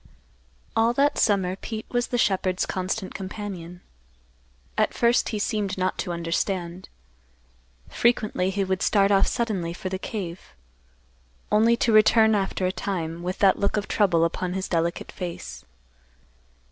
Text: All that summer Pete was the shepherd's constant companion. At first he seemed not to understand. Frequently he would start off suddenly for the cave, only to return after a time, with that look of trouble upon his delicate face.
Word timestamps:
All 0.75 0.93
that 0.93 1.19
summer 1.19 1.55
Pete 1.55 1.85
was 1.91 2.07
the 2.07 2.17
shepherd's 2.17 2.65
constant 2.65 3.13
companion. 3.13 3.81
At 4.75 4.95
first 4.95 5.29
he 5.29 5.37
seemed 5.37 5.77
not 5.77 5.99
to 5.99 6.11
understand. 6.11 6.89
Frequently 7.87 8.49
he 8.49 8.63
would 8.63 8.81
start 8.81 9.11
off 9.11 9.27
suddenly 9.27 9.73
for 9.73 9.89
the 9.89 9.99
cave, 9.99 10.55
only 11.51 11.77
to 11.77 11.93
return 11.93 12.33
after 12.33 12.65
a 12.65 12.71
time, 12.71 13.21
with 13.21 13.37
that 13.45 13.59
look 13.59 13.77
of 13.77 13.87
trouble 13.87 14.25
upon 14.25 14.53
his 14.53 14.67
delicate 14.67 15.11
face. 15.11 15.65